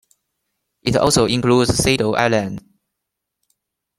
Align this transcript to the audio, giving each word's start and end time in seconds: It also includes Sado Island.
It 0.81 0.95
also 0.95 1.27
includes 1.27 1.75
Sado 1.77 2.13
Island. 2.15 2.65